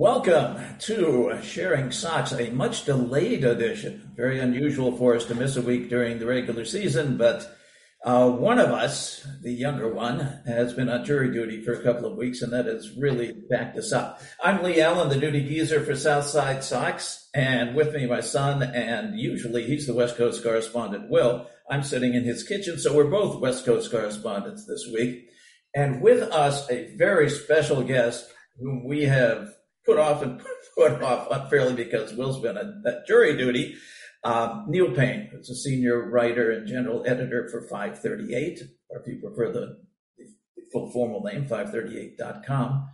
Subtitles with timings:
[0.00, 4.12] Welcome to Sharing Socks, a much delayed edition.
[4.14, 7.52] Very unusual for us to miss a week during the regular season, but
[8.04, 12.06] uh, one of us, the younger one, has been on jury duty for a couple
[12.08, 14.22] of weeks, and that has really backed us up.
[14.40, 18.62] I'm Lee Allen, the duty geezer for South Side Sox, and with me, my son,
[18.62, 21.48] and usually he's the West Coast correspondent, Will.
[21.68, 25.28] I'm sitting in his kitchen, so we're both West Coast correspondents this week.
[25.74, 29.48] And with us, a very special guest whom we have
[29.88, 30.40] put off and
[30.76, 33.76] put off unfairly because Will's been at, at jury duty.
[34.24, 39.20] Um, Neil Paine is a senior writer and general editor for 538, or if you
[39.20, 39.78] prefer the,
[40.18, 42.88] the full formal name, 538.com,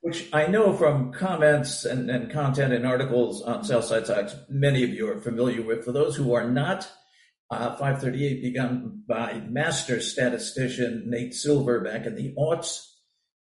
[0.00, 4.84] which I know from comments and, and content and articles on South Side Sox, many
[4.84, 5.84] of you are familiar with.
[5.84, 6.88] For those who are not,
[7.50, 12.89] uh, 538 begun by master statistician Nate Silver back in the aughts.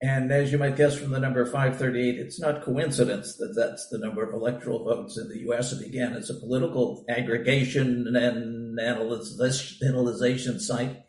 [0.03, 3.99] And as you might guess from the number 538, it's not coincidence that that's the
[3.99, 5.71] number of electoral votes in the U.S.
[5.73, 11.03] It began as a political aggregation and analyzation site,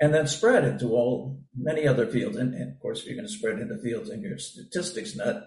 [0.00, 2.38] and then spread into all many other fields.
[2.38, 5.46] And, and of course, if you're going to spread into fields in your statistics nut,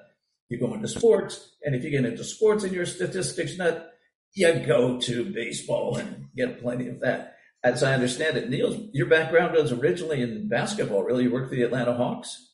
[0.49, 1.55] you go into sports.
[1.63, 3.91] And if you get into sports in your statistics nut,
[4.35, 7.37] you go to baseball and get plenty of that.
[7.63, 11.03] As I understand it, Neil, your background was originally in basketball.
[11.03, 12.52] Really, you worked for the Atlanta Hawks.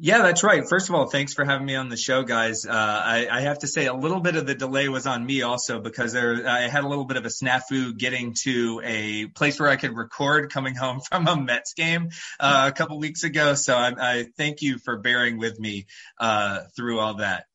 [0.00, 0.62] Yeah, that's right.
[0.68, 2.64] First of all, thanks for having me on the show, guys.
[2.64, 5.42] Uh, I, I, have to say a little bit of the delay was on me
[5.42, 9.58] also because there, I had a little bit of a snafu getting to a place
[9.58, 13.54] where I could record coming home from a Mets game uh, a couple weeks ago.
[13.54, 15.86] So I, I, thank you for bearing with me
[16.20, 17.46] uh, through all that.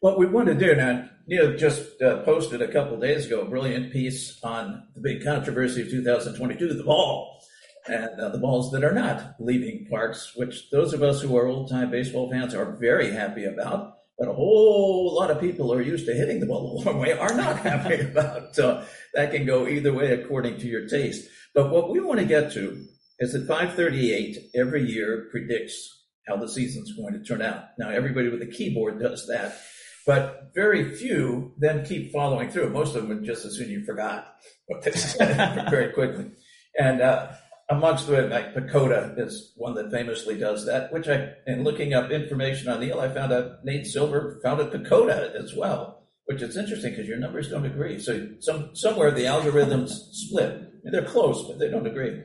[0.00, 3.44] What we want to do now, Neil just uh, posted a couple days ago a
[3.44, 7.39] brilliant piece on the big controversy of 2022, the ball
[7.86, 11.46] and uh, the balls that are not leaving parks, which those of us who are
[11.46, 13.94] old time baseball fans are very happy about.
[14.18, 17.12] But a whole lot of people are used to hitting the ball a long way
[17.12, 18.54] are not happy about.
[18.54, 21.28] So that can go either way according to your taste.
[21.54, 22.84] But what we want to get to
[23.18, 27.64] is that 538 every year predicts how the season's going to turn out.
[27.78, 29.58] Now, everybody with a keyboard does that,
[30.06, 32.70] but very few then keep following through.
[32.70, 34.34] Most of them would just as soon you forgot
[34.66, 36.30] what they said very quickly.
[36.78, 37.32] And uh,
[37.70, 42.10] amongst them, like PECOTA is one that famously does that, which I, in looking up
[42.10, 46.90] information on Neil, I found out Nate Silver founded PECOTA as well, which is interesting
[46.90, 48.00] because your numbers don't agree.
[48.00, 50.52] So some, somewhere the algorithms split.
[50.52, 52.20] I mean, they're close, but they don't agree.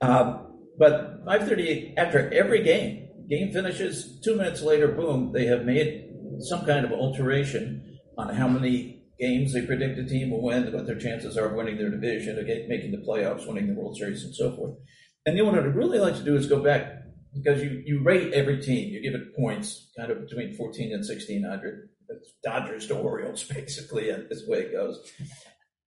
[0.00, 6.08] Um, but 538, after every game, game finishes, two minutes later, boom, they have made
[6.40, 10.86] some kind of alteration on how many games they predict a team will win, what
[10.86, 12.36] their chances are of winning their division,
[12.68, 14.74] making the playoffs, winning the World Series, and so forth.
[15.26, 17.02] And know what I'd really like to do is go back
[17.34, 21.06] because you, you rate every team, you give it points kind of between 14 and
[21.06, 21.88] 1600.
[22.08, 25.12] It's Dodgers to Orioles, basically, and this way it goes.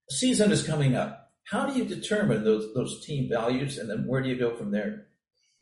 [0.10, 1.32] Season is coming up.
[1.46, 4.72] How do you determine those those team values, and then where do you go from
[4.72, 5.08] there?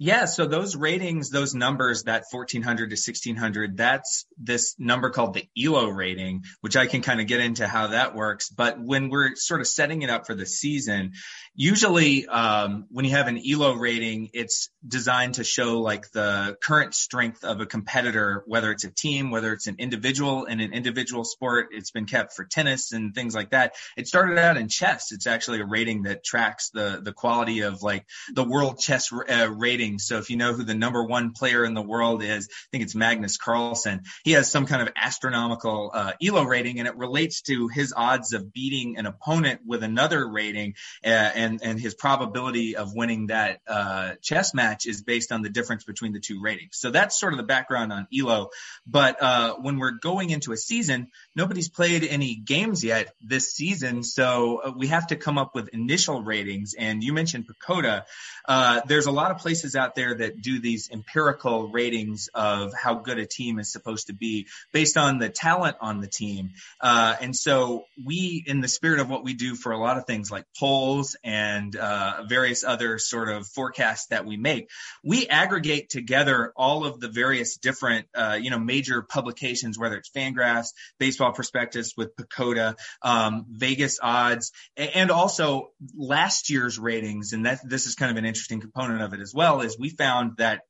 [0.02, 5.50] Yeah, so those ratings, those numbers, that 1400 to 1600, that's this number called the
[5.62, 8.48] ELO rating, which I can kind of get into how that works.
[8.48, 11.16] But when we're sort of setting it up for the season,
[11.60, 16.96] usually um, when you have an ELO rating, it's designed to show like the current
[16.96, 21.26] strength of a competitor, whether it's a team, whether it's an individual in an individual
[21.26, 21.68] sport.
[21.72, 23.76] It's been kept for tennis and things like that.
[23.98, 25.12] It started out in chess.
[25.12, 29.50] It's actually a rating that tracks the the quality of like the world chess uh,
[29.54, 30.00] rating.
[30.00, 32.86] So if you know who the number one player in the world is, I think
[32.86, 34.04] it's Magnus Carlsen.
[34.24, 38.32] He has some kind of astronomical uh, ELO rating, and it relates to his odds
[38.32, 40.76] of beating an opponent with another rating.
[41.06, 45.42] Uh, and and and his probability of winning that uh, chess match is based on
[45.42, 46.72] the difference between the two ratings.
[46.74, 48.50] So that's sort of the background on Elo.
[48.86, 54.04] But uh, when we're going into a season, nobody's played any games yet this season,
[54.04, 56.76] so uh, we have to come up with initial ratings.
[56.78, 58.04] And you mentioned PECOTA.
[58.48, 62.96] Uh, there's a lot of places out there that do these empirical ratings of how
[62.96, 66.52] good a team is supposed to be based on the talent on the team.
[66.82, 70.06] Uh, and so we, in the spirit of what we do for a lot of
[70.06, 74.70] things like polls and and uh, various other sort of forecasts that we make,
[75.04, 80.10] we aggregate together all of the various different, uh, you know, major publications, whether it's
[80.10, 87.34] Fangraphs, Baseball Prospectus with PECOTA, um, Vegas odds, and also last year's ratings.
[87.34, 89.62] And that this is kind of an interesting component of it as well.
[89.62, 90.62] Is we found that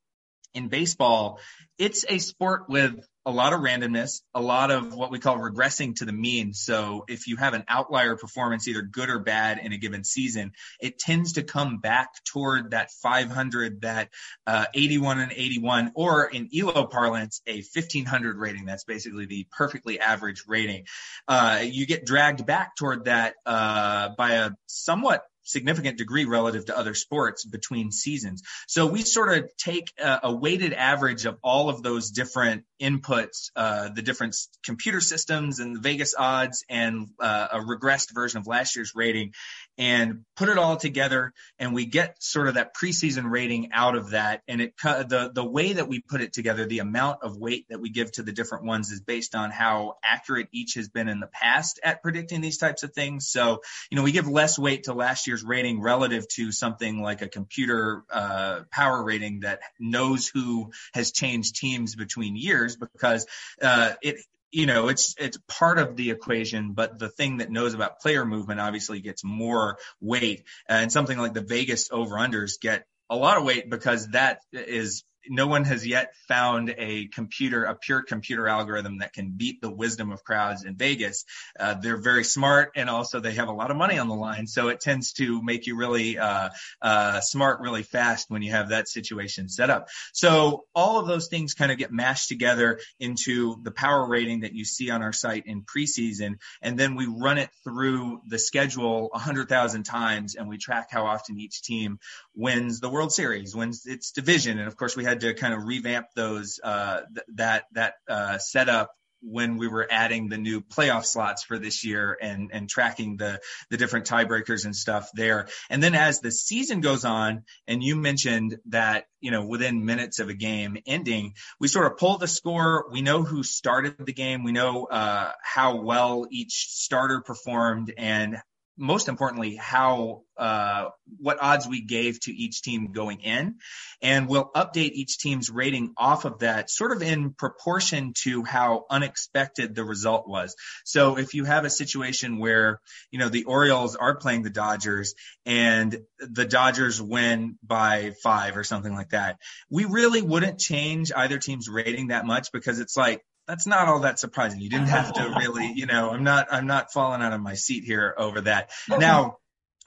[0.54, 1.40] in baseball,
[1.78, 2.96] it's a sport with
[3.30, 6.54] a lot of randomness, a lot of what we call regressing to the mean.
[6.54, 10.54] So if you have an outlier performance, either good or bad in a given season,
[10.82, 14.10] it tends to come back toward that 500, that
[14.48, 18.66] uh, 81 and 81, or in ELO parlance, a 1500 rating.
[18.66, 20.86] That's basically the perfectly average rating.
[21.28, 26.78] Uh, you get dragged back toward that uh, by a somewhat significant degree relative to
[26.78, 28.44] other sports between seasons.
[28.68, 33.19] So we sort of take a, a weighted average of all of those different inputs,
[33.56, 38.48] uh, the different computer systems and the Vegas odds and uh, a regressed version of
[38.48, 39.34] last year's rating
[39.80, 44.10] and put it all together and we get sort of that preseason rating out of
[44.10, 44.42] that.
[44.46, 47.80] And it, the, the way that we put it together, the amount of weight that
[47.80, 51.22] we give to the different ones is based on how accurate each has been in
[51.22, 53.30] the past at predicting these types of things.
[53.30, 57.22] So, you know, we give less weight to last year's rating relative to something like
[57.22, 63.26] a computer, uh, power rating that knows who has changed teams between years because
[63.62, 64.18] uh, it
[64.52, 68.26] you know it's it's part of the equation but the thing that knows about player
[68.26, 70.44] movement obviously gets more weight.
[70.68, 75.04] And something like the Vegas over unders get a lot of weight because that is
[75.30, 79.72] no one has yet found a computer, a pure computer algorithm that can beat the
[79.72, 81.26] wisdom of crowds in Vegas.
[81.60, 84.48] Uh, they're very smart and also they have a lot of money on the line.
[84.48, 86.50] So it tends to make you really, uh,
[86.82, 89.88] uh, smart really fast when you have that situation set up.
[90.14, 94.54] So all of those things kind of get mashed together into the power rating that
[94.54, 96.36] you see on our site in preseason.
[96.62, 100.88] And then we run it through the schedule a hundred thousand times and we track
[100.90, 102.00] how often each team
[102.36, 104.58] wins the World Series, wins its division.
[104.58, 108.38] And of course we had to kind of revamp those uh, th- that that uh,
[108.38, 113.18] setup when we were adding the new playoff slots for this year and and tracking
[113.18, 115.48] the the different tiebreakers and stuff there.
[115.70, 120.20] And then as the season goes on, and you mentioned that you know within minutes
[120.20, 122.86] of a game ending, we sort of pull the score.
[122.92, 124.44] We know who started the game.
[124.44, 128.38] We know uh, how well each starter performed and
[128.80, 130.86] most importantly, how uh,
[131.20, 133.56] what odds we gave to each team going in,
[134.02, 138.86] and we'll update each team's rating off of that, sort of in proportion to how
[138.90, 140.56] unexpected the result was.
[140.86, 142.80] So if you have a situation where
[143.12, 145.14] you know the Orioles are playing the Dodgers
[145.46, 149.38] and the Dodgers win by five or something like that,
[149.70, 154.02] we really wouldn't change either team's rating that much because it's like that's not all
[154.02, 154.62] that surprising.
[154.62, 157.56] You didn't have to really, you know, I'm not, I'm not falling out of my
[157.56, 158.70] seat here over that.
[158.88, 159.38] Now,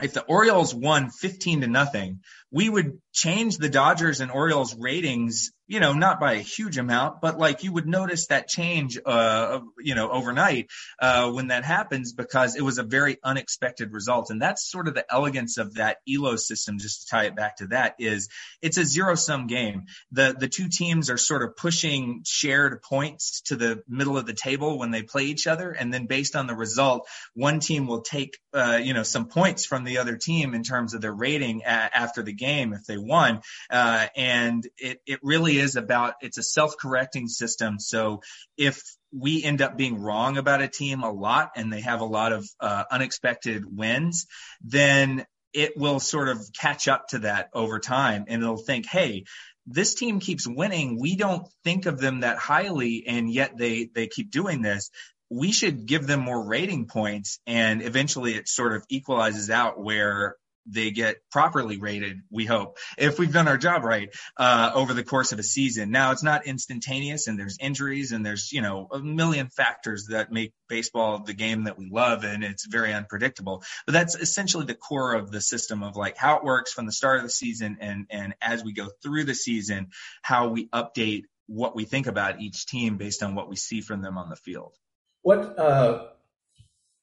[0.03, 5.53] if the Orioles won 15 to nothing, we would change the Dodgers and Orioles ratings,
[5.73, 9.61] you know, not by a huge amount, but like you would notice that change, uh,
[9.81, 10.69] you know, overnight,
[11.01, 14.29] uh, when that happens because it was a very unexpected result.
[14.29, 16.77] And that's sort of the elegance of that ELO system.
[16.79, 18.29] Just to tie it back to that is
[18.61, 19.85] it's a zero sum game.
[20.11, 24.35] The, the two teams are sort of pushing shared points to the middle of the
[24.35, 25.71] table when they play each other.
[25.71, 29.65] And then based on the result, one team will take, uh, you know, some points
[29.65, 32.99] from the other team in terms of their rating a- after the game if they
[32.99, 37.79] won, Uh, and it, it really is about, it's a self-correcting system.
[37.79, 38.21] So
[38.57, 42.07] if we end up being wrong about a team a lot and they have a
[42.07, 44.27] lot of uh, unexpected wins,
[44.63, 49.25] then it will sort of catch up to that over time and it'll think, hey,
[49.67, 50.99] this team keeps winning.
[50.99, 54.91] We don't think of them that highly and yet they, they keep doing this.
[55.31, 60.37] We should give them more rating points and eventually it sort of equalizes out where
[60.67, 65.03] they get properly rated, we hope, if we've done our job right, uh, over the
[65.03, 65.91] course of a season.
[65.91, 70.33] Now it's not instantaneous and there's injuries and there's, you know, a million factors that
[70.33, 73.63] make baseball the game that we love and it's very unpredictable.
[73.87, 76.93] But that's essentially the core of the system of like how it works from the
[76.93, 79.89] start of the season and, and as we go through the season,
[80.23, 84.01] how we update what we think about each team based on what we see from
[84.01, 84.75] them on the field.
[85.23, 86.07] What, uh,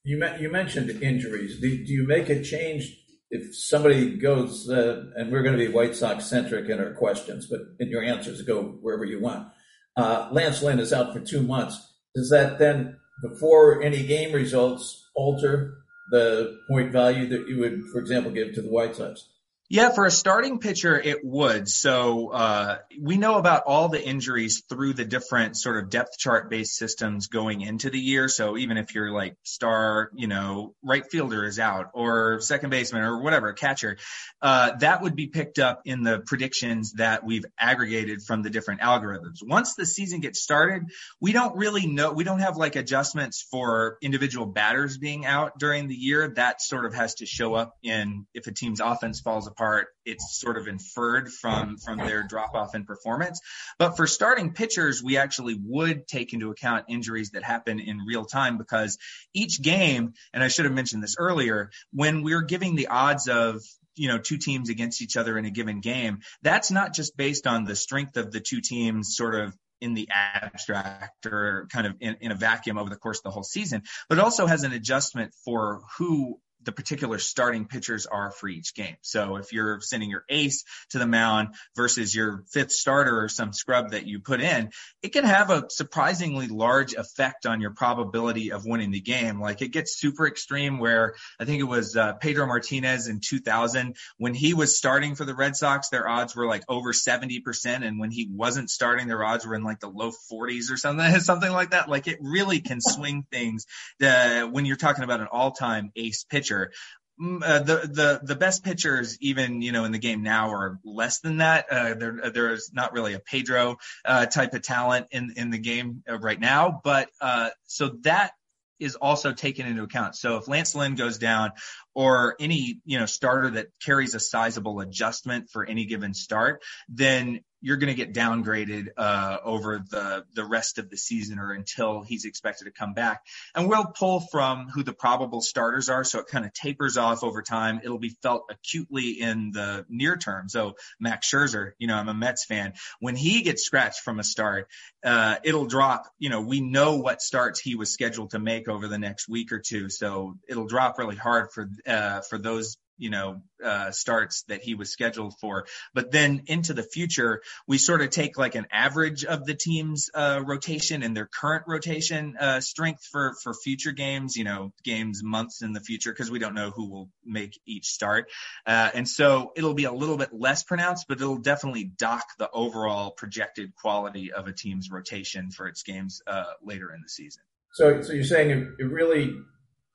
[0.02, 1.60] you, you mentioned injuries.
[1.60, 2.96] Do, do you make a change
[3.30, 7.46] if somebody goes, uh, and we're going to be White Sox centric in our questions,
[7.46, 9.48] but in your answers, go wherever you want.
[9.96, 11.92] Uh, Lance Lynn is out for two months.
[12.14, 15.78] Does that then, before any game results, alter
[16.10, 19.28] the point value that you would, for example, give to the White Sox?
[19.72, 21.68] Yeah, for a starting pitcher, it would.
[21.68, 26.50] So uh, we know about all the injuries through the different sort of depth chart
[26.50, 28.26] based systems going into the year.
[28.28, 33.04] So even if you're like star, you know, right fielder is out or second baseman
[33.04, 33.98] or whatever, catcher,
[34.42, 38.80] uh, that would be picked up in the predictions that we've aggregated from the different
[38.80, 39.36] algorithms.
[39.40, 40.82] Once the season gets started,
[41.20, 42.10] we don't really know.
[42.10, 46.32] We don't have like adjustments for individual batters being out during the year.
[46.34, 49.88] That sort of has to show up in if a team's offense falls apart part,
[50.06, 53.40] it's sort of inferred from from their drop off in performance.
[53.78, 58.24] But for starting pitchers, we actually would take into account injuries that happen in real
[58.24, 58.96] time because
[59.34, 63.60] each game, and I should have mentioned this earlier, when we're giving the odds of
[63.96, 67.46] you know two teams against each other in a given game, that's not just based
[67.46, 71.96] on the strength of the two teams sort of in the abstract or kind of
[72.00, 74.62] in, in, a vacuum over the course of the whole season, but it also has
[74.62, 78.96] an adjustment for who the particular starting pitchers are for each game.
[79.02, 83.52] So if you're sending your ace to the mound versus your fifth starter or some
[83.52, 84.70] scrub that you put in,
[85.02, 89.40] it can have a surprisingly large effect on your probability of winning the game.
[89.40, 93.96] Like it gets super extreme where I think it was uh, Pedro Martinez in 2000
[94.18, 97.42] when he was starting for the Red Sox, their odds were like over 70%.
[97.86, 101.20] And when he wasn't starting, their odds were in like the low 40s or something,
[101.20, 101.88] something like that.
[101.88, 103.66] Like it really can swing things
[104.02, 106.72] uh, when you're talking about an all time ace pitcher pitcher.
[107.20, 110.78] Mm, uh, the the the best pitchers, even you know, in the game now, are
[110.84, 111.66] less than that.
[111.70, 115.58] Uh, there there is not really a Pedro uh, type of talent in in the
[115.58, 118.32] game uh, right now, but uh, so that
[118.78, 120.16] is also taken into account.
[120.16, 121.52] So if Lance Lynn goes down
[121.94, 127.40] or any, you know, starter that carries a sizable adjustment for any given start, then
[127.60, 132.02] you're going to get downgraded uh, over the the rest of the season or until
[132.02, 133.22] he's expected to come back.
[133.54, 137.22] And we'll pull from who the probable starters are, so it kind of tapers off
[137.22, 137.80] over time.
[137.84, 140.48] It'll be felt acutely in the near term.
[140.48, 142.74] So Max Scherzer, you know, I'm a Mets fan.
[142.98, 144.68] When he gets scratched from a start,
[145.04, 146.06] uh, it'll drop.
[146.18, 149.52] You know, we know what starts he was scheduled to make over the next week
[149.52, 154.42] or two, so it'll drop really hard for uh, for those you know, uh, starts
[154.48, 155.66] that he was scheduled for.
[155.94, 160.10] But then into the future, we sort of take like an average of the team's
[160.14, 164.36] uh, rotation and their current rotation uh, strength for for future games.
[164.36, 167.86] You know, games months in the future because we don't know who will make each
[167.86, 168.30] start,
[168.66, 172.50] uh, and so it'll be a little bit less pronounced, but it'll definitely dock the
[172.50, 177.42] overall projected quality of a team's rotation for its games uh, later in the season.
[177.72, 179.32] So, so you're saying it, it really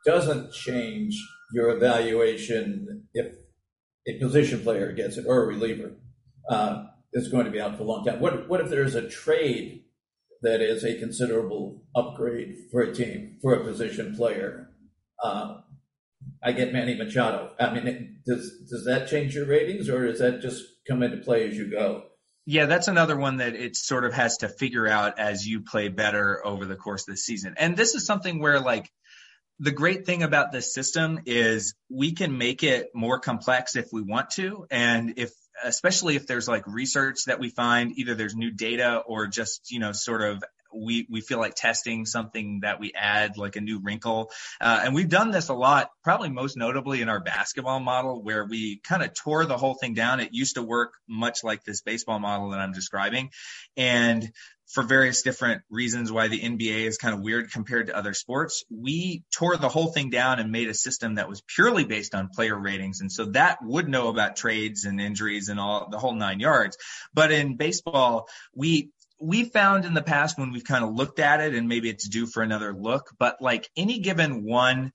[0.06, 1.16] doesn't change
[1.56, 3.28] your evaluation if
[4.06, 5.94] a position player gets it or a reliever
[6.50, 6.84] uh,
[7.14, 8.20] is going to be out for a long time.
[8.20, 9.86] What what if there's a trade
[10.42, 14.68] that is a considerable upgrade for a team for a position player?
[15.24, 15.62] Uh,
[16.44, 17.52] I get Manny Machado.
[17.58, 21.48] I mean, does does that change your ratings, or does that just come into play
[21.48, 22.04] as you go?
[22.46, 25.88] Yeah, that's another one that it sort of has to figure out as you play
[25.88, 27.56] better over the course of the season.
[27.58, 28.92] And this is something where like
[29.60, 34.02] the great thing about this system is we can make it more complex if we
[34.02, 34.66] want to.
[34.70, 35.32] And if,
[35.64, 39.80] especially if there's like research that we find, either there's new data or just, you
[39.80, 40.44] know, sort of
[40.76, 44.32] we we feel like testing something that we add like a new wrinkle.
[44.60, 48.46] Uh, and we've done this a lot probably most notably in our basketball model where
[48.46, 50.20] we kind of tore the whole thing down.
[50.20, 53.32] It used to work much like this baseball model that i'm describing.
[53.78, 54.32] And
[54.68, 58.64] for various different reasons why the NBA is kind of weird compared to other sports.
[58.70, 62.30] We tore the whole thing down and made a system that was purely based on
[62.30, 63.02] player ratings.
[63.02, 66.78] And so that would know about trades and injuries and all the whole nine yards.
[67.14, 71.42] But in baseball, we, we found in the past when we've kind of looked at
[71.42, 74.92] it and maybe it's due for another look, but like any given one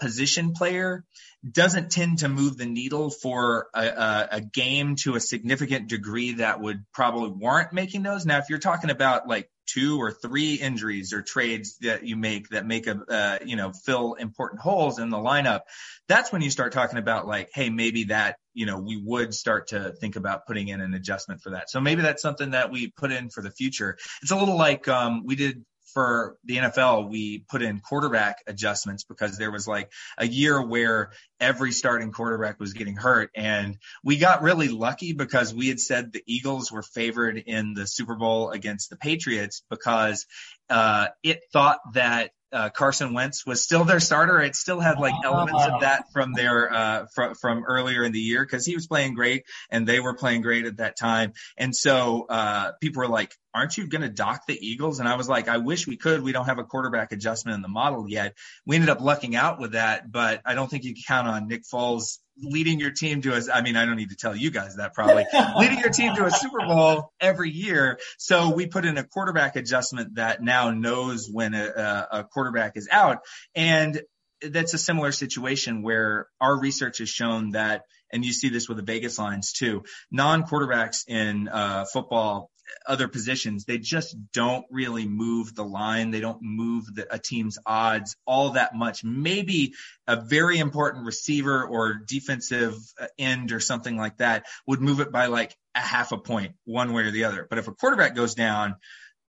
[0.00, 1.04] position player
[1.48, 6.84] doesn't tend to move the needle for a, game to a significant degree that would
[6.92, 8.26] probably warrant making those.
[8.26, 12.48] Now, if you're talking about like two or three injuries or trades that you make
[12.50, 15.60] that make a, you know, fill important holes in the lineup,
[16.08, 19.68] that's when you start talking about like, hey, maybe that, you know, we would start
[19.68, 21.70] to think about putting in an adjustment for that.
[21.70, 23.96] So maybe that's something that we put in for the future.
[24.22, 29.04] It's a little like, um, we did for the NFL, we put in quarterback adjustments
[29.04, 33.30] because there was like a year where every starting quarterback was getting hurt.
[33.34, 37.86] And we got really lucky because we had said the Eagles were favored in the
[37.86, 40.26] Super Bowl against the Patriots because
[40.68, 44.40] uh, it thought that uh, Carson Wentz was still their starter.
[44.40, 48.20] It still had like elements of that from their uh, from from earlier in the
[48.20, 51.32] year because he was playing great and they were playing great at that time.
[51.56, 55.16] And so uh, people were like, "Aren't you going to dock the Eagles?" And I
[55.16, 56.22] was like, "I wish we could.
[56.22, 58.36] We don't have a quarterback adjustment in the model yet.
[58.66, 61.48] We ended up lucking out with that, but I don't think you can count on
[61.48, 64.50] Nick Foles leading your team to a, I mean, I don't need to tell you
[64.50, 65.26] guys that probably
[65.58, 67.98] leading your team to a Super Bowl every year.
[68.18, 72.88] So we put in a quarterback adjustment that now knows when a, a quarterback is
[72.90, 73.18] out.
[73.54, 74.00] And
[74.42, 77.82] that's a similar situation where our research has shown that,
[78.12, 82.50] and you see this with the Vegas lines too, non quarterbacks in uh, football
[82.86, 86.10] other positions, they just don't really move the line.
[86.10, 89.04] They don't move the, a team's odds all that much.
[89.04, 89.74] Maybe
[90.06, 95.12] a very important receiver or defensive uh, end or something like that would move it
[95.12, 97.46] by like a half a point one way or the other.
[97.48, 98.76] But if a quarterback goes down,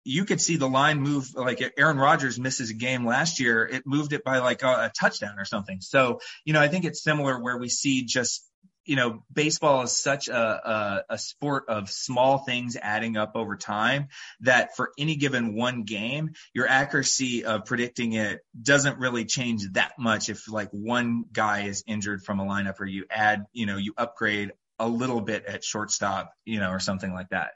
[0.04, 3.66] you could see the line move like Aaron Rodgers misses a game last year.
[3.66, 5.82] It moved it by like a, a touchdown or something.
[5.82, 8.49] So, you know, I think it's similar where we see just
[8.90, 13.56] you know, baseball is such a, a, a, sport of small things adding up over
[13.56, 14.08] time
[14.40, 19.92] that for any given one game, your accuracy of predicting it doesn't really change that
[20.00, 23.78] much if like one guy is injured from a lineup or you add, you know,
[23.78, 27.52] you upgrade a little bit at shortstop, you know, or something like that.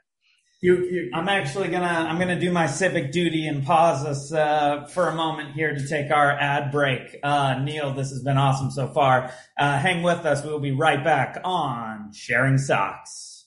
[0.64, 4.86] You, you, I'm actually gonna I'm gonna do my civic duty and pause us uh,
[4.86, 7.18] for a moment here to take our ad break.
[7.22, 9.30] Uh, Neil, this has been awesome so far.
[9.58, 10.42] Uh, hang with us.
[10.42, 13.44] We will be right back on Sharing Socks.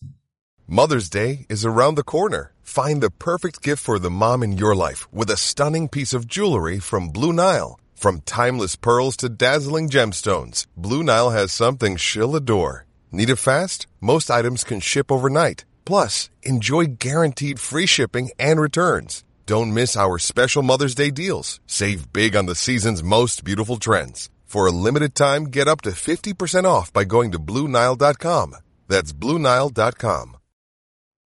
[0.68, 2.54] Mother's Day is around the corner.
[2.62, 6.28] Find the perfect gift for the mom in your life with a stunning piece of
[6.28, 7.80] jewelry from Blue Nile.
[7.96, 12.86] From timeless pearls to dazzling gemstones, Blue Nile has something she'll adore.
[13.12, 13.88] Need it fast?
[14.00, 15.66] Most items can ship overnight.
[15.88, 19.23] Plus, enjoy guaranteed free shipping and returns.
[19.45, 21.62] Don't miss our special Mother's Day deals.
[21.65, 24.30] Save big on the season's most beautiful trends.
[24.43, 28.58] For a limited time, get up to 50% off by going to Bluenile.com.
[28.89, 30.38] That's Bluenile.com.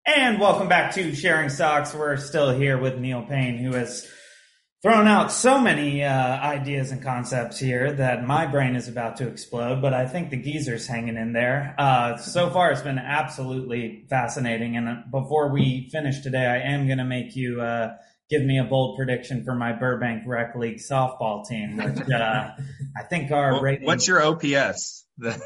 [0.04, 1.94] And welcome back to Sharing Socks.
[1.94, 4.08] We're still here with Neil Paine, who has
[4.82, 9.28] thrown out so many uh, ideas and concepts here that my brain is about to
[9.28, 11.74] explode, but I think the geezer's hanging in there.
[11.76, 14.76] Uh, so far, it's been absolutely fascinating.
[14.76, 17.96] And uh, before we finish today, I am going to make you uh,
[18.30, 22.50] give me a bold prediction for my Burbank Rec League softball team, which uh,
[22.96, 23.86] I think our well, rating.
[23.86, 25.04] What's your OPS?
[25.22, 25.36] uh,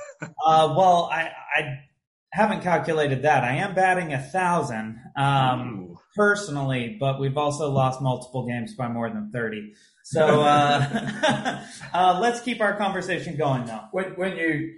[0.47, 1.81] well, I, I
[2.33, 3.43] haven't calculated that.
[3.43, 5.01] I am batting a thousand.
[5.17, 9.73] Um, personally, but we've also lost multiple games by more than 30.
[10.05, 11.63] So uh,
[11.95, 13.89] uh, let's keep our conversation going now.
[13.93, 14.75] When, when you,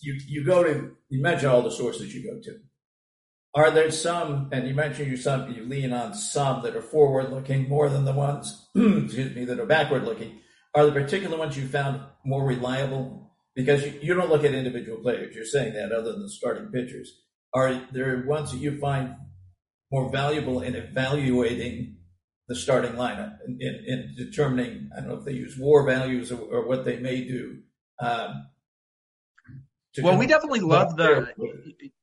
[0.00, 2.58] you you go to you mention all the sources you go to.
[3.54, 7.30] Are there some, and you mentioned you some you lean on some that are forward
[7.30, 10.38] looking more than the ones, excuse me, that are backward looking.
[10.74, 13.32] Are the particular ones you found more reliable?
[13.56, 15.34] Because you, you don't look at individual players.
[15.34, 17.10] You're saying that other than starting pitchers.
[17.54, 19.16] Are there ones that you find
[19.90, 21.96] more valuable in evaluating
[22.48, 26.32] the starting lineup in, in, in, determining, I don't know if they use war values
[26.32, 27.58] or, or what they may do.
[28.00, 28.46] Um,
[30.02, 31.28] well, we definitely love the,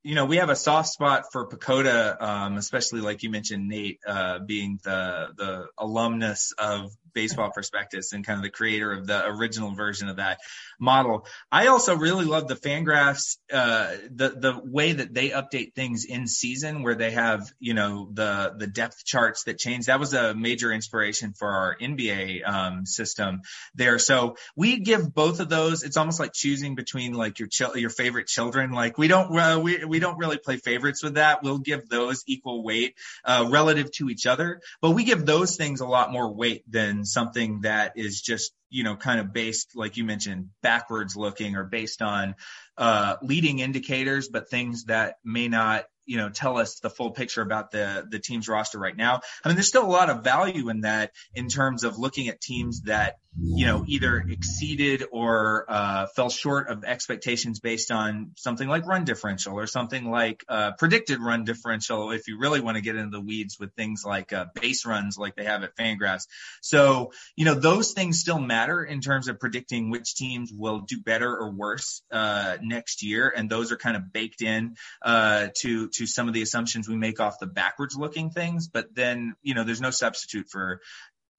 [0.04, 4.00] you know, we have a soft spot for PECOTA, um, especially like you mentioned, Nate,
[4.06, 9.26] uh, being the, the alumnus of baseball prospectus and kind of the creator of the
[9.26, 10.40] original version of that
[10.80, 11.26] model.
[11.52, 16.28] I also really love the Fangraphs, uh, the the way that they update things in
[16.28, 19.88] season, where they have you know the the depth charts that change.
[19.88, 23.42] That was a major inspiration for our NBA um, system
[23.74, 23.98] there.
[23.98, 25.84] So we give both of those.
[25.84, 28.72] It's almost like choosing between like your your favorite children.
[28.72, 31.42] Like we don't uh, we we don't really play favorites with that.
[31.42, 35.80] We'll give those equal weight uh, relative to each other, but we give those things
[35.80, 39.96] a lot more weight than something that is just you know, kind of based, like
[39.96, 42.36] you mentioned, backwards looking or based on
[42.78, 47.42] uh, leading indicators, but things that may not, you know, tell us the full picture
[47.42, 49.22] about the the team's roster right now.
[49.44, 52.42] I mean, there's still a lot of value in that in terms of looking at
[52.42, 58.68] teams that you know, either exceeded or uh, fell short of expectations based on something
[58.68, 62.12] like run differential or something like uh, predicted run differential.
[62.12, 65.18] If you really want to get into the weeds with things like uh, base runs,
[65.18, 66.28] like they have at Fangraphs,
[66.62, 71.02] so you know those things still matter in terms of predicting which teams will do
[71.02, 75.90] better or worse uh, next year, and those are kind of baked in uh, to
[75.90, 78.70] to some of the assumptions we make off the backwards looking things.
[78.70, 80.80] But then you know, there's no substitute for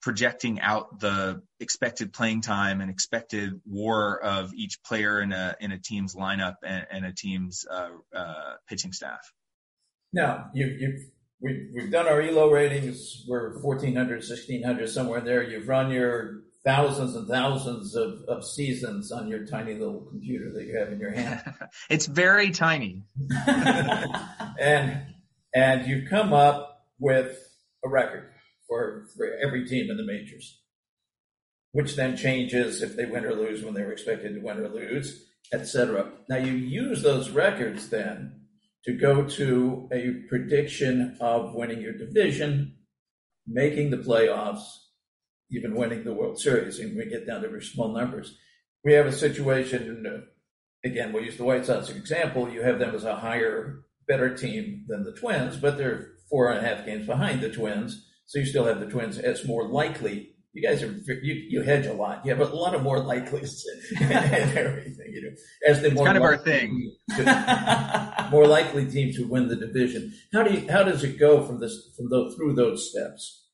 [0.03, 5.73] projecting out the expected playing time and expected WAR of each player in a in
[5.73, 9.33] a team's lineup and, and a team's uh, uh, pitching staff.
[10.13, 11.07] Now you you
[11.41, 13.25] we we've done our elo ratings.
[13.29, 15.43] We're 1400, 1600, somewhere in there.
[15.43, 20.65] You've run your thousands and thousands of, of seasons on your tiny little computer that
[20.65, 21.41] you have in your hand.
[21.91, 23.03] it's very tiny.
[24.61, 25.03] and
[25.55, 27.39] and you've come up with
[27.85, 28.31] a record
[28.69, 30.61] for, for every team in the majors,
[31.73, 34.69] which then changes if they win or lose when they were expected to win or
[34.69, 36.11] lose, etc.
[36.29, 38.41] Now you use those records then
[38.85, 42.77] to go to a prediction of winning your division,
[43.47, 44.65] making the playoffs,
[45.51, 46.79] even winning the World Series.
[46.79, 48.37] And we get down to very small numbers.
[48.85, 50.07] We have a situation,
[50.85, 52.49] again, we'll use the White Sox as an example.
[52.49, 56.65] You have them as a higher, better team than the Twins, but they're four and
[56.65, 58.07] a half games behind the Twins.
[58.27, 60.33] So you still have the Twins as more likely.
[60.53, 60.91] You guys are
[61.23, 62.25] you, you hedge a lot.
[62.25, 63.63] You have a lot of more likelies
[64.01, 65.13] and everything.
[65.13, 65.37] You know,
[65.69, 66.97] as the it's more kind of our thing.
[67.17, 70.15] To, more likely team to win the division.
[70.33, 73.45] How do you how does it go from this from those through those steps?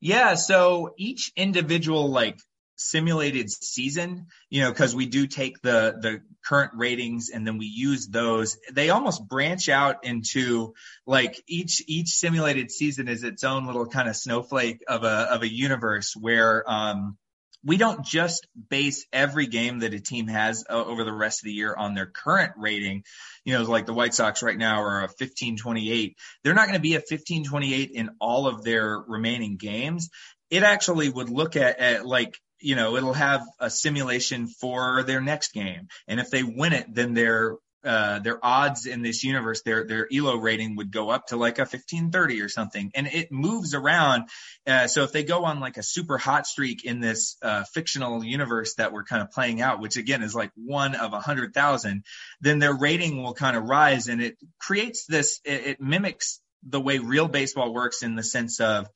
[0.00, 2.38] Yeah, so each individual like
[2.82, 7.66] simulated season, you know, because we do take the the current ratings and then we
[7.66, 8.58] use those.
[8.72, 10.74] They almost branch out into
[11.06, 15.42] like each each simulated season is its own little kind of snowflake of a of
[15.42, 17.16] a universe where um
[17.64, 21.44] we don't just base every game that a team has uh, over the rest of
[21.44, 23.04] the year on their current rating.
[23.44, 26.16] You know, like the White Sox right now are a 1528.
[26.42, 30.10] They're not going to be a 1528 in all of their remaining games.
[30.50, 35.20] It actually would look at, at like you know, it'll have a simulation for their
[35.20, 35.88] next game.
[36.08, 40.06] And if they win it, then their uh, their odds in this universe, their their
[40.12, 44.28] ELO rating would go up to like a 1530 or something, and it moves around.
[44.64, 48.22] Uh, so if they go on like a super hot streak in this uh, fictional
[48.22, 51.54] universe that we're kind of playing out, which again is like one of a hundred
[51.54, 52.04] thousand,
[52.40, 55.40] then their rating will kind of rise, and it creates this.
[55.44, 58.86] It, it mimics the way real baseball works in the sense of,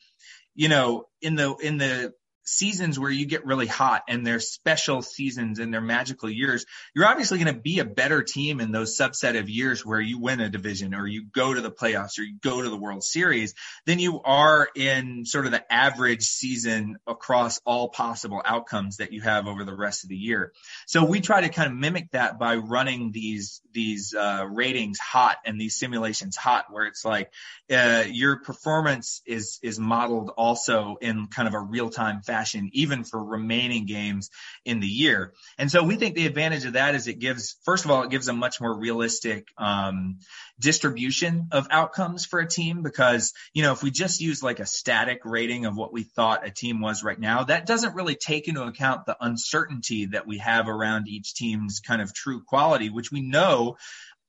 [0.55, 2.13] you know, in the in the
[2.47, 7.07] seasons where you get really hot and there's special seasons and they're magical years, you're
[7.07, 10.41] obviously going to be a better team in those subset of years where you win
[10.41, 13.55] a division or you go to the playoffs or you go to the World Series
[13.85, 19.21] than you are in sort of the average season across all possible outcomes that you
[19.23, 20.53] have over the rest of the year.
[20.87, 25.37] So we try to kind of mimic that by running these, these, uh, ratings hot
[25.45, 27.33] and these simulations hot where it's like,
[27.71, 32.71] uh, your performance is, is modeled also in kind of a real time fashion fashion,
[32.73, 34.31] even for remaining games
[34.65, 35.33] in the year.
[35.59, 38.11] And so we think the advantage of that is it gives, first of all, it
[38.11, 40.19] gives a much more realistic, um,
[40.61, 44.67] distribution of outcomes for a team because, you know, if we just use like a
[44.67, 48.49] static rating of what we thought a team was right now, that doesn't really take
[48.49, 53.11] into account the uncertainty that we have around each team's kind of true quality, which
[53.11, 53.77] we know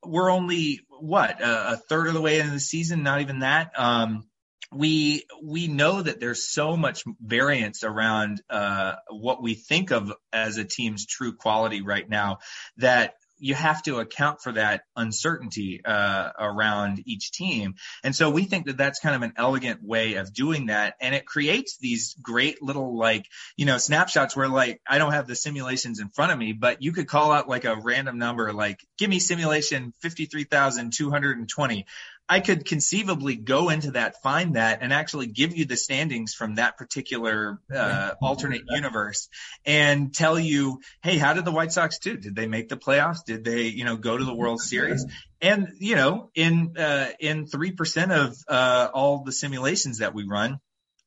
[0.05, 3.71] we're only what a, third of the way into the season, not even that.
[3.77, 4.25] Um,
[4.71, 10.57] we we know that there's so much variance around uh, what we think of as
[10.57, 12.39] a team's true quality right now
[12.77, 17.75] that you have to account for that uncertainty uh, around each team.
[18.03, 20.95] And so we think that that's kind of an elegant way of doing that.
[20.99, 25.27] And it creates these great little like, you know, snapshots where like, I don't have
[25.27, 28.51] the simulations in front of me, but you could call out like a random number,
[28.53, 31.85] like give me simulation 53,220.
[32.29, 36.55] I could conceivably go into that, find that, and actually give you the standings from
[36.55, 39.29] that particular uh, alternate universe,
[39.65, 42.17] and tell you, hey, how did the White Sox do?
[42.17, 43.23] Did they make the playoffs?
[43.25, 45.05] Did they, you know, go to the World Series?
[45.41, 50.25] And you know, in uh, in three percent of uh, all the simulations that we
[50.25, 50.59] run,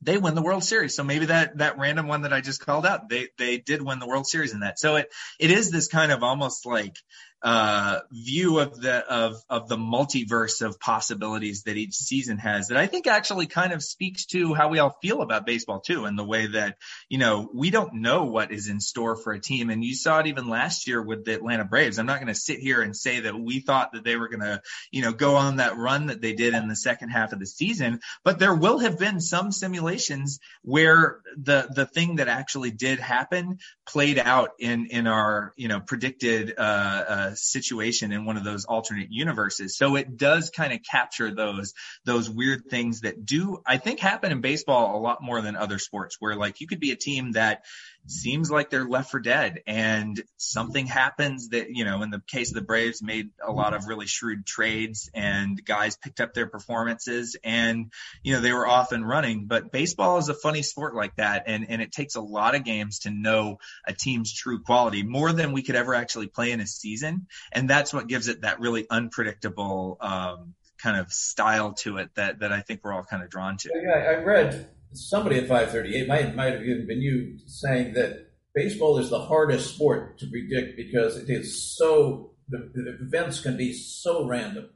[0.03, 0.95] they win the World Series.
[0.95, 3.99] So maybe that that random one that I just called out, they they did win
[3.99, 4.79] the World Series in that.
[4.79, 6.97] So it it is this kind of almost like
[7.43, 12.77] uh, view of the of of the multiverse of possibilities that each season has that
[12.77, 16.19] I think actually kind of speaks to how we all feel about baseball too, and
[16.19, 16.77] the way that
[17.09, 20.19] you know we don't know what is in store for a team, and you saw
[20.19, 21.99] it even last year with the Atlanta Braves.
[21.99, 24.41] I'm not going to sit here and say that we thought that they were going
[24.41, 27.39] to you know go on that run that they did in the second half of
[27.39, 32.71] the season, but there will have been some simulations where the the thing that actually
[32.71, 36.61] did happen played out in in our you know predicted uh,
[37.09, 39.77] uh situation in one of those alternate universes.
[39.77, 44.33] So it does kind of capture those those weird things that do I think happen
[44.33, 47.33] in baseball a lot more than other sports where like you could be a team
[47.33, 47.65] that
[48.07, 52.51] seems like they're left for dead and something happens that, you know, in the case
[52.51, 56.47] of the Braves made a lot of really shrewd trades and guys picked up their
[56.47, 59.47] performances and, you know, they were off and running.
[59.47, 61.45] But baseball is a funny sport like that.
[61.47, 65.33] And, and it takes a lot of games to know a team's true quality more
[65.33, 67.27] than we could ever actually play in a season.
[67.53, 72.41] And that's what gives it that really unpredictable, um, kind of style to it that,
[72.41, 73.71] that I think we're all kind of drawn to.
[73.75, 78.99] Yeah, I read somebody at 538 might might have even been you saying that baseball
[78.99, 83.73] is the hardest sport to predict because it is so the, the events can be
[83.73, 84.71] so random.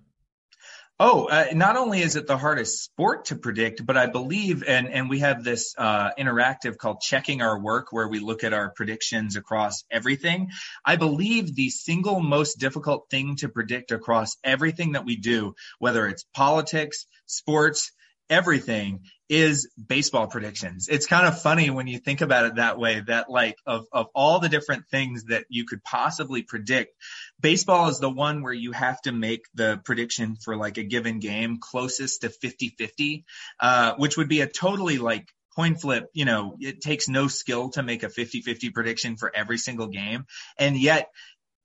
[1.01, 4.87] Oh, uh, not only is it the hardest sport to predict, but I believe, and,
[4.87, 8.71] and we have this uh, interactive called Checking Our Work, where we look at our
[8.71, 10.51] predictions across everything.
[10.85, 16.07] I believe the single most difficult thing to predict across everything that we do, whether
[16.07, 17.91] it's politics, sports,
[18.31, 20.89] everything is baseball predictions.
[20.89, 24.07] It's kind of funny when you think about it that way that like of, of
[24.15, 26.95] all the different things that you could possibly predict,
[27.41, 31.21] baseball is the one where you have to make the prediction for like a given
[31.21, 33.25] game closest to 50-50,
[33.61, 37.71] uh, which would be a totally like coin flip, you know, it takes no skill
[37.71, 40.27] to make a 50-50 prediction for every single game.
[40.59, 41.11] And yet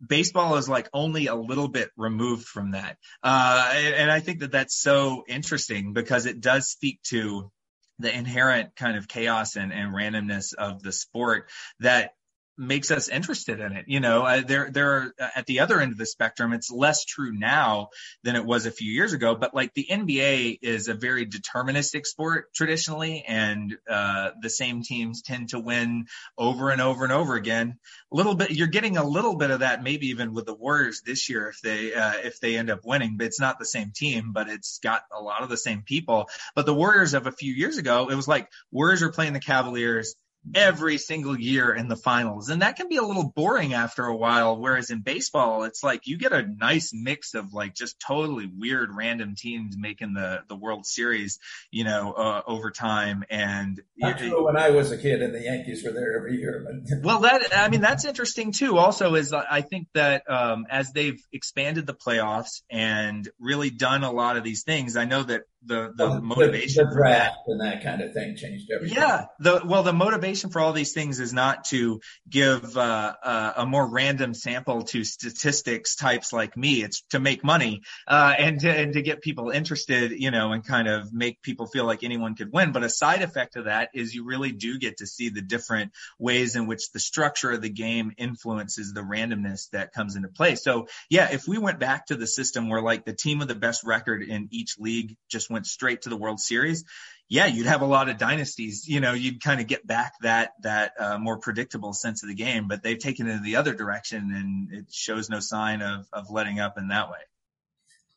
[0.05, 2.97] baseball is like only a little bit removed from that.
[3.23, 7.51] Uh, and, and I think that that's so interesting because it does speak to
[7.99, 11.49] the inherent kind of chaos and, and randomness of the sport
[11.81, 12.11] that
[12.59, 13.85] makes us interested in it.
[13.87, 17.05] You know, uh, there, there are at the other end of the spectrum, it's less
[17.05, 17.89] true now
[18.23, 22.05] than it was a few years ago, but like the NBA is a very deterministic
[22.05, 26.05] sport traditionally, and, uh, the same teams tend to win
[26.37, 27.79] over and over and over again.
[28.11, 31.01] A little bit, you're getting a little bit of that maybe even with the Warriors
[31.01, 33.91] this year if they, uh, if they end up winning, but it's not the same
[33.95, 36.29] team, but it's got a lot of the same people.
[36.55, 39.39] But the Warriors of a few years ago, it was like Warriors are playing the
[39.39, 40.15] Cavaliers
[40.55, 42.49] every single year in the finals.
[42.49, 44.59] And that can be a little boring after a while.
[44.59, 48.89] Whereas in baseball, it's like you get a nice mix of like just totally weird
[48.95, 51.39] random teams making the, the World Series,
[51.71, 53.23] you know, uh, over time.
[53.29, 53.81] And
[54.17, 56.65] true when I was a kid and the Yankees were there every year.
[56.65, 56.99] But.
[57.03, 58.77] well, that, I mean, that's interesting too.
[58.77, 64.11] Also is I think that, um, as they've expanded the playoffs and really done a
[64.11, 67.61] lot of these things, I know that the, the well, motivation the, the draft and
[67.61, 68.97] that kind of thing changed everything.
[68.97, 69.25] Yeah.
[69.39, 73.65] The, well, the motivation for all these things is not to give, uh, uh, a
[73.65, 76.83] more random sample to statistics types like me.
[76.83, 80.65] It's to make money, uh, and to, and to get people interested, you know, and
[80.65, 82.71] kind of make people feel like anyone could win.
[82.71, 85.91] But a side effect of that is you really do get to see the different
[86.17, 90.55] ways in which the structure of the game influences the randomness that comes into play.
[90.55, 93.55] So yeah, if we went back to the system where like the team with the
[93.55, 96.85] best record in each league just went straight to the World Series,
[97.29, 98.87] yeah, you'd have a lot of dynasties.
[98.87, 102.35] You know, you'd kind of get back that that uh, more predictable sense of the
[102.35, 102.67] game.
[102.67, 106.31] But they've taken it in the other direction, and it shows no sign of of
[106.31, 107.19] letting up in that way.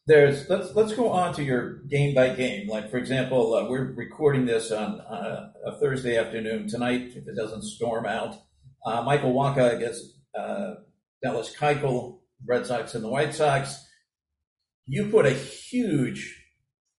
[0.06, 2.68] There's let's let's go on to your game by game.
[2.68, 7.12] Like for example, uh, we're recording this on uh, a Thursday afternoon tonight.
[7.14, 8.36] If it doesn't storm out,
[8.84, 10.04] uh, Michael Wacha against
[10.36, 10.74] uh,
[11.22, 13.86] Dallas Keuchel, Red Sox and the White Sox.
[14.86, 16.41] You put a huge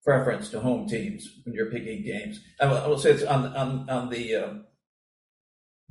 [0.04, 2.40] preference to home teams when you're picking games.
[2.60, 4.54] I will, I will say it's on on on the uh,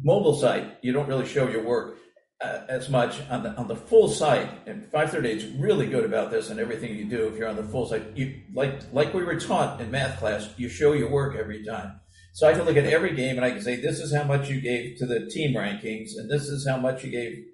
[0.02, 0.78] mobile site.
[0.82, 1.98] You don't really show your work.
[2.42, 4.48] uh, as much on the on the full site.
[4.66, 7.28] And 538 is really good about this and everything you do.
[7.28, 10.48] If you're on the full site, you like like we were taught in math class,
[10.56, 12.00] you show your work every time.
[12.34, 14.48] So I can look at every game and I can say, this is how much
[14.48, 17.44] you gave to the team rankings, and this is how much you gave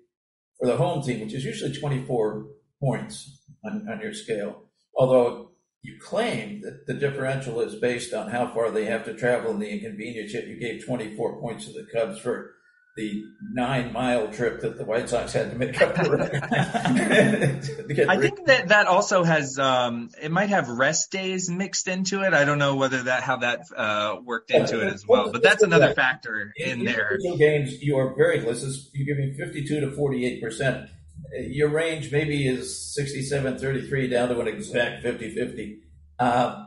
[0.59, 2.47] for the home team, which is usually 24
[2.81, 4.63] points on, on your scale.
[4.97, 5.48] Although
[5.83, 9.63] you claim that the differential is based on how far they have to travel and
[9.63, 12.55] the inconvenience, yet you gave 24 points to the Cubs for
[12.99, 16.21] the nine mile trip that the White Sox had to make up for.
[16.21, 22.35] I think that that also has um, it might have rest days mixed into it.
[22.35, 25.63] I don't know whether that how that uh, worked into it as well, but that's
[25.63, 27.19] another factor in, in there.
[27.39, 28.91] Games you are very close.
[28.93, 30.91] You're giving 52 to 48 percent.
[31.33, 35.81] Your range maybe is 67 33 down to an exact 50 50.
[36.19, 36.65] Uh,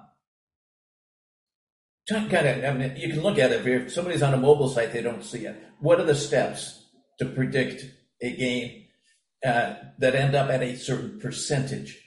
[2.09, 3.65] kind of, I mean, you can look at it.
[3.65, 5.55] If somebody's on a mobile site, they don't see it.
[5.79, 6.85] What are the steps
[7.19, 7.85] to predict
[8.21, 8.83] a game
[9.45, 11.97] uh, that end up at a certain percentage?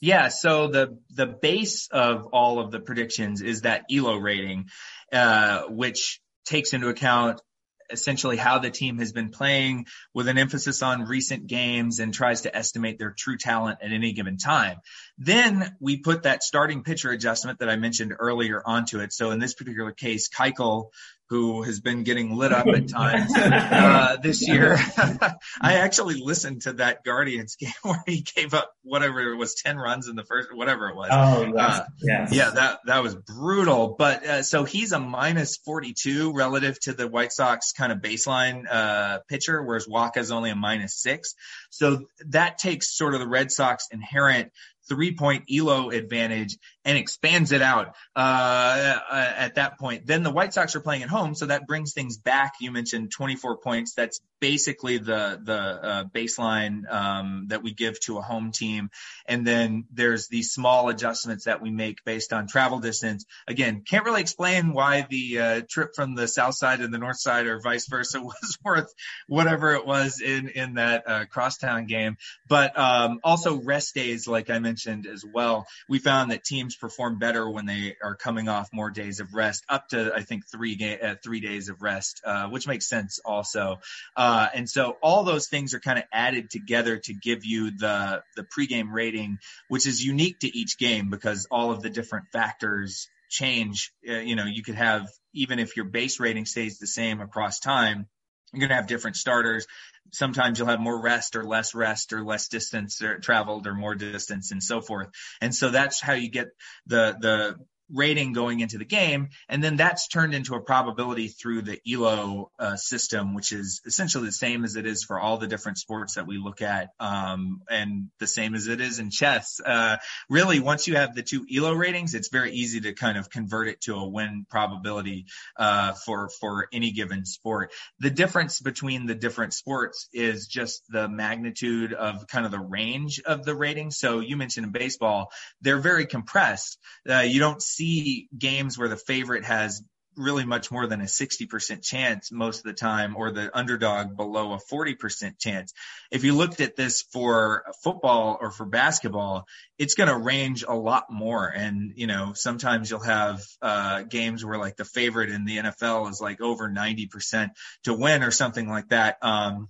[0.00, 4.70] Yeah, so the the base of all of the predictions is that ELO rating,
[5.12, 7.42] uh, which takes into account
[7.90, 12.42] essentially how the team has been playing with an emphasis on recent games and tries
[12.42, 14.78] to estimate their true talent at any given time.
[15.18, 19.12] Then we put that starting pitcher adjustment that I mentioned earlier onto it.
[19.12, 20.90] So in this particular case, Keuchel
[21.30, 24.76] who has been getting lit up at times uh, this year.
[25.60, 29.78] I actually listened to that Guardians game where he gave up whatever it was, 10
[29.78, 31.08] runs in the first, whatever it was.
[31.12, 31.56] Oh.
[31.56, 32.32] Uh, yes.
[32.32, 33.94] Yeah, that, that was brutal.
[33.96, 38.64] But uh, so he's a minus 42 relative to the White Sox kind of baseline
[38.68, 41.34] uh, pitcher, whereas Wacha's only a minus six.
[41.70, 44.50] So that takes sort of the Red Sox inherent
[44.88, 50.06] three point ELO advantage and expands it out uh, at that point.
[50.06, 52.54] Then the White Sox are playing at home, so that brings things back.
[52.60, 53.94] You mentioned 24 points.
[53.94, 58.90] That's basically the the uh, baseline um, that we give to a home team.
[59.26, 63.26] And then there's these small adjustments that we make based on travel distance.
[63.46, 67.20] Again, can't really explain why the uh, trip from the south side to the north
[67.20, 68.92] side or vice versa was worth
[69.26, 72.16] whatever it was in in that uh, crosstown game.
[72.48, 75.66] But um, also rest days, like I mentioned as well.
[75.88, 79.64] We found that teams perform better when they are coming off more days of rest,
[79.68, 83.20] up to I think three ga- uh, three days of rest, uh, which makes sense
[83.24, 83.80] also.
[84.16, 88.22] Uh, and so all those things are kind of added together to give you the
[88.36, 93.08] the pregame rating, which is unique to each game because all of the different factors
[93.28, 93.92] change.
[94.08, 97.60] Uh, you know, you could have even if your base rating stays the same across
[97.60, 98.08] time,
[98.52, 99.66] you're going to have different starters.
[100.12, 103.94] Sometimes you'll have more rest or less rest or less distance or traveled or more
[103.94, 105.08] distance and so forth.
[105.40, 106.48] And so that's how you get
[106.86, 107.56] the, the
[107.92, 109.28] rating going into the game.
[109.48, 114.26] And then that's turned into a probability through the ELO uh, system, which is essentially
[114.26, 117.62] the same as it is for all the different sports that we look at, um,
[117.68, 119.60] and the same as it is in chess.
[119.64, 119.96] Uh,
[120.28, 123.68] really, once you have the two ELO ratings, it's very easy to kind of convert
[123.68, 125.26] it to a win probability
[125.56, 127.72] uh, for for any given sport.
[127.98, 133.20] The difference between the different sports is just the magnitude of kind of the range
[133.24, 133.90] of the rating.
[133.90, 136.78] So you mentioned in baseball, they're very compressed.
[137.08, 139.82] Uh, you don't see see games where the favorite has
[140.16, 144.52] really much more than a 60% chance most of the time or the underdog below
[144.52, 145.72] a 40% chance.
[146.10, 149.46] If you looked at this for football or for basketball,
[149.78, 151.46] it's going to range a lot more.
[151.46, 156.10] And, you know, sometimes you'll have, uh, games where like the favorite in the NFL
[156.10, 157.50] is like over 90%
[157.84, 159.16] to win or something like that.
[159.22, 159.68] Um,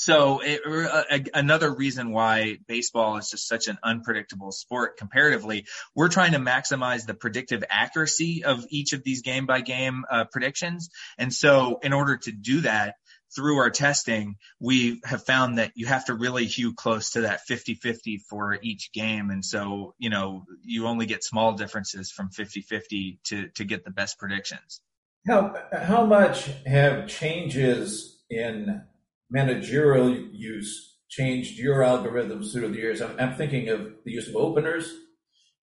[0.00, 6.08] so it, uh, another reason why baseball is just such an unpredictable sport comparatively, we're
[6.08, 10.88] trying to maximize the predictive accuracy of each of these game by game uh, predictions.
[11.18, 12.94] And so in order to do that,
[13.36, 17.42] through our testing, we have found that you have to really hew close to that
[17.48, 19.30] 50-50 for each game.
[19.30, 23.92] And so, you know, you only get small differences from 50-50 to, to get the
[23.92, 24.80] best predictions.
[25.28, 28.82] How, how much have changes in
[29.30, 33.00] managerial use changed your algorithms through the years?
[33.00, 34.92] I'm, I'm thinking of the use of openers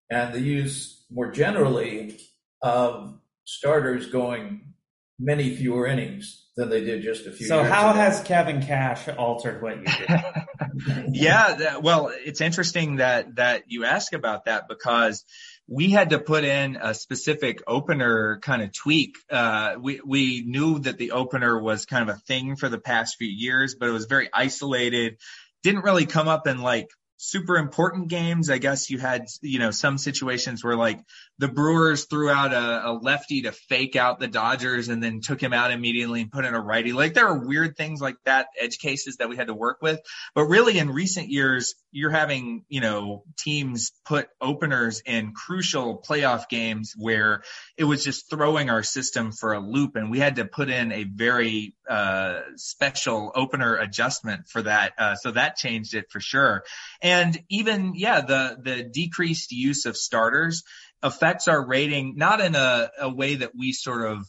[0.09, 2.17] and the use more generally
[2.61, 4.73] of starters going
[5.19, 7.99] many fewer innings than they did just a few so years how ago.
[7.99, 11.09] has Kevin Cash altered what you did?
[11.11, 15.23] yeah, that, well, it's interesting that that you ask about that because
[15.67, 19.17] we had to put in a specific opener kind of tweak.
[19.29, 23.17] Uh, we, we knew that the opener was kind of a thing for the past
[23.17, 25.17] few years, but it was very isolated.
[25.63, 29.71] Didn't really come up in like super important games, I guess you had, you know,
[29.71, 30.99] some situations where like
[31.39, 35.41] the Brewers threw out a, a, lefty to fake out the Dodgers and then took
[35.41, 36.93] him out immediately and put in a righty.
[36.93, 39.99] Like there are weird things like that, edge cases that we had to work with.
[40.35, 46.49] But really in recent years, you're having, you know, teams put openers in crucial playoff
[46.49, 47.41] games where
[47.77, 50.91] it was just throwing our system for a loop and we had to put in
[50.91, 54.93] a very, uh, special opener adjustment for that.
[54.97, 56.63] Uh, so that changed it for sure.
[57.01, 60.63] And even, yeah, the, the decreased use of starters
[61.01, 64.25] affects our rating, not in a, a way that we sort of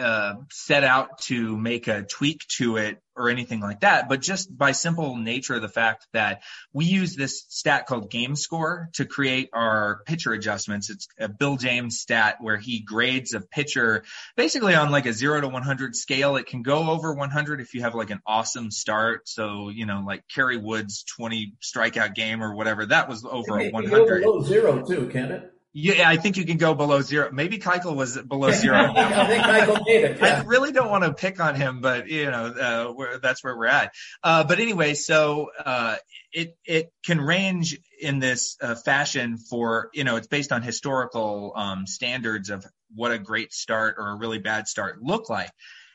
[0.00, 4.56] uh, set out to make a tweak to it or anything like that, but just
[4.56, 6.42] by simple nature of the fact that
[6.72, 10.88] we use this stat called game score to create our pitcher adjustments.
[10.88, 14.04] It's a Bill James stat where he grades a pitcher
[14.36, 16.36] basically on like a zero to 100 scale.
[16.36, 19.28] It can go over 100 if you have like an awesome start.
[19.28, 23.70] So, you know, like Kerry Wood's 20 strikeout game or whatever, that was over a
[23.70, 24.22] 100.
[24.22, 25.52] Go below zero too, can it?
[25.72, 27.30] Yeah, I think you can go below zero.
[27.32, 28.92] Maybe Keuchel was below zero.
[28.96, 30.18] I think Keuchel made it.
[30.18, 30.42] Yeah.
[30.42, 33.66] I really don't want to pick on him, but you know, uh, that's where we're
[33.66, 33.92] at.
[34.22, 35.96] Uh, but anyway, so uh,
[36.32, 41.52] it it can range in this uh, fashion for you know it's based on historical
[41.54, 42.64] um, standards of
[42.94, 45.50] what a great start or a really bad start look like,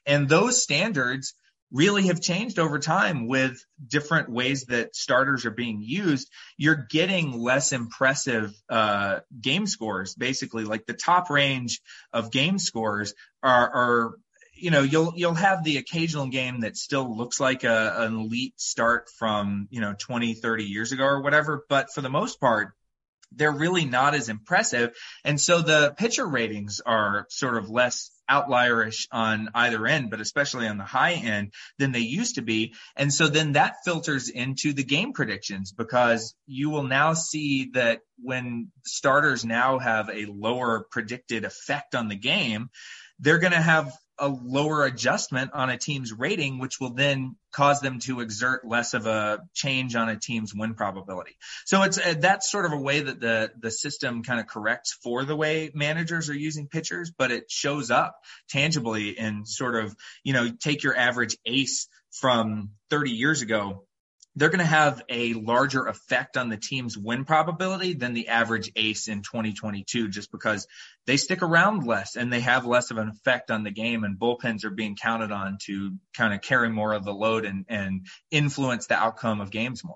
[0.05, 1.33] and those standards
[1.71, 6.29] really have changed over time with different ways that starters are being used.
[6.57, 10.63] You're getting less impressive uh, game scores, basically.
[10.63, 11.81] Like the top range
[12.13, 13.13] of game scores
[13.43, 14.15] are, are
[14.57, 18.53] you know, you'll you'll have the occasional game that still looks like a, an elite
[18.55, 22.69] start from you know 20, 30 years ago or whatever, but for the most part,
[23.33, 24.95] they're really not as impressive.
[25.23, 30.67] And so the pitcher ratings are sort of less outlierish on either end, but especially
[30.67, 32.73] on the high end than they used to be.
[32.95, 38.01] And so then that filters into the game predictions because you will now see that
[38.21, 42.69] when starters now have a lower predicted effect on the game,
[43.19, 47.79] they're going to have a lower adjustment on a team's rating, which will then cause
[47.79, 51.37] them to exert less of a change on a team's win probability.
[51.65, 54.97] So it's uh, that's sort of a way that the the system kind of corrects
[55.03, 58.17] for the way managers are using pitchers, but it shows up
[58.49, 63.84] tangibly in sort of you know take your average ace from 30 years ago
[64.35, 68.71] they're going to have a larger effect on the team's win probability than the average
[68.75, 70.67] ace in 2022 just because
[71.05, 74.19] they stick around less and they have less of an effect on the game and
[74.19, 78.07] bullpens are being counted on to kind of carry more of the load and, and
[78.31, 79.95] influence the outcome of games more.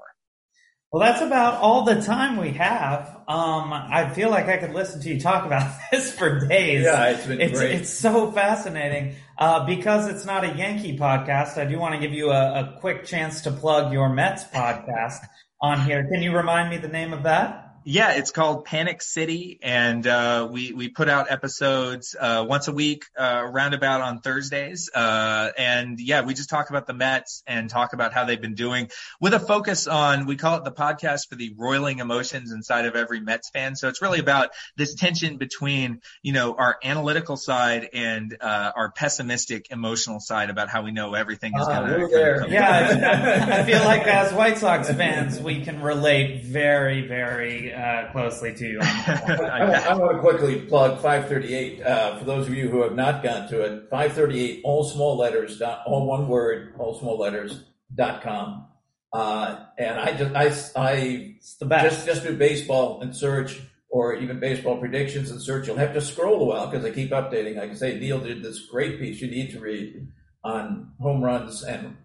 [0.92, 3.16] Well, that's about all the time we have.
[3.28, 6.84] Um, I feel like I could listen to you talk about this for days.
[6.84, 7.72] Yeah, it's been it's, great.
[7.76, 9.16] It's so fascinating.
[9.40, 12.78] Uh, because it's not a Yankee podcast, I do want to give you a, a
[12.82, 15.26] quick chance to plug your Mets podcast
[15.62, 16.06] on here.
[16.12, 17.69] Can you remind me the name of that?
[17.86, 22.72] Yeah, it's called Panic City, and uh, we we put out episodes uh, once a
[22.72, 24.90] week, uh, roundabout on Thursdays.
[24.94, 28.54] Uh, and yeah, we just talk about the Mets and talk about how they've been
[28.54, 28.90] doing,
[29.22, 32.96] with a focus on we call it the podcast for the roiling emotions inside of
[32.96, 33.76] every Mets fan.
[33.76, 38.92] So it's really about this tension between you know our analytical side and uh, our
[38.92, 42.48] pessimistic emotional side about how we know everything is Ah, going to.
[42.50, 48.54] Yeah, I feel like as White Sox fans, we can relate very, very uh, closely
[48.54, 48.80] to you.
[48.84, 51.82] I, I want to quickly plug 538.
[51.82, 55.58] Uh, for those of you who have not gone to it, 538, all small letters,
[55.58, 57.64] dot, all one word, all small letters,
[57.94, 58.68] dot com.
[59.12, 61.96] Uh, and I just, I, I the best.
[61.96, 63.60] just, just do baseball and search
[63.90, 65.68] or even baseball predictions and search.
[65.68, 67.58] You'll have to scroll a while because I keep updating.
[67.58, 70.08] Like I say, Neil did this great piece you need to read
[70.44, 71.98] on home runs and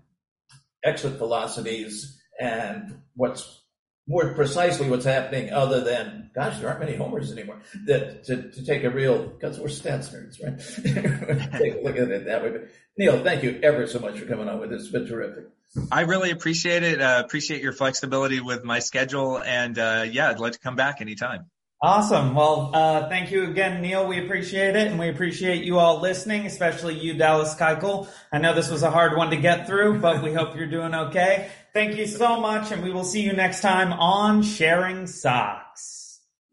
[0.83, 3.61] exit velocities and what's
[4.07, 7.61] more precisely what's happening other than, gosh, there aren't many homers anymore.
[7.87, 11.53] That to, to take a real, because we're stats nerds, right?
[11.59, 12.51] take a look at it that way.
[12.51, 14.83] But Neil, thank you ever so much for coming on with this.
[14.83, 15.45] It's been terrific.
[15.91, 17.01] I really appreciate it.
[17.01, 21.01] Uh, appreciate your flexibility with my schedule, and uh, yeah, I'd like to come back
[21.01, 21.47] anytime.
[21.83, 22.35] Awesome.
[22.35, 24.07] Well, uh, thank you again, Neil.
[24.07, 28.09] We appreciate it, and we appreciate you all listening, especially you, Dallas Keuchel.
[28.33, 30.95] I know this was a hard one to get through, but we hope you're doing
[30.95, 31.51] okay.
[31.75, 36.04] Thank you so much, and we will see you next time on Sharing Socks.